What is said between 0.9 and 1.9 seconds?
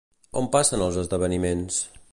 esdeveniments?